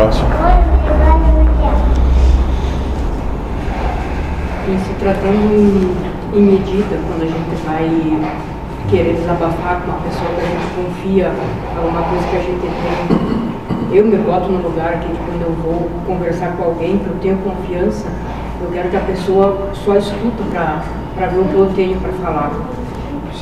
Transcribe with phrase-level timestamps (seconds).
[0.00, 0.28] Próximo.
[4.66, 7.86] E se tratando em, em medida, quando a gente vai
[8.88, 11.30] querer desabafar com uma pessoa que a gente confia,
[11.76, 13.98] alguma coisa que a gente tem.
[13.98, 17.36] Eu me boto no lugar que quando eu vou conversar com alguém que eu tenho
[17.38, 18.08] confiança,
[18.62, 20.44] eu quero que a pessoa só escuta
[21.14, 22.52] para ver o que eu tenho para falar.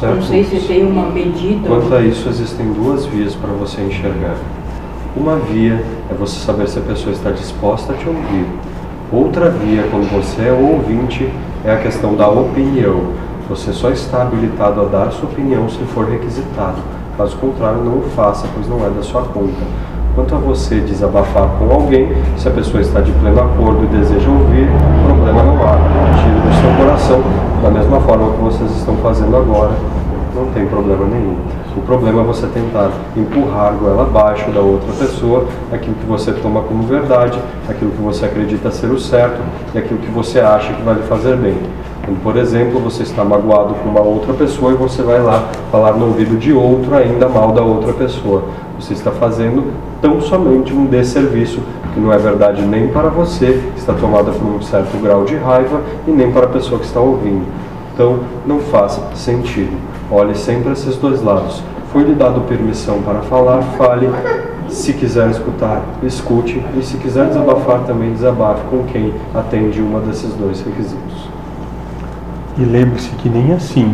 [0.01, 0.17] Certo.
[0.17, 1.69] Não sei se tem uma medida.
[1.69, 4.35] Quanto a isso, existem duas vias para você enxergar.
[5.17, 8.47] Uma via é você saber se a pessoa está disposta a te ouvir.
[9.11, 11.33] Outra via, quando você é ouvinte,
[11.65, 13.13] é a questão da opinião.
[13.49, 16.77] Você só está habilitado a dar sua opinião se for requisitado.
[17.17, 19.63] Caso contrário, não o faça, pois não é da sua conta.
[20.15, 24.29] Quanto a você desabafar com alguém, se a pessoa está de pleno acordo e deseja
[24.29, 24.69] ouvir,
[25.07, 25.79] problema não há.
[26.19, 27.23] Tire do seu coração,
[27.63, 29.73] da mesma forma que vocês estão fazendo agora,
[30.39, 31.37] não tem problema nenhum.
[31.77, 36.63] O problema é você tentar empurrar goela abaixo da outra pessoa aquilo que você toma
[36.63, 39.41] como verdade, aquilo que você acredita ser o certo
[39.75, 41.57] e aquilo que você acha que vai lhe fazer bem.
[42.23, 46.07] Por exemplo, você está magoado com uma outra pessoa e você vai lá falar no
[46.07, 48.45] ouvido de outro ainda mal da outra pessoa.
[48.81, 51.61] Você está fazendo tão somente um desserviço,
[51.93, 55.37] que não é verdade nem para você, que está tomada por um certo grau de
[55.37, 57.45] raiva, e nem para a pessoa que está ouvindo.
[57.99, 59.77] Então, não faça sentido.
[60.09, 61.61] Olhe sempre esses dois lados.
[61.93, 64.09] Foi lhe dado permissão para falar, fale.
[64.69, 66.65] Se quiser escutar, escute.
[66.77, 71.29] E se quiser desabafar, também desabafe com quem atende uma desses dois requisitos.
[72.57, 73.93] E lembre-se que nem assim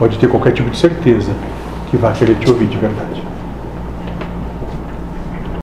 [0.00, 1.30] pode ter qualquer tipo de certeza
[1.92, 3.22] que vai querer te ouvir de verdade.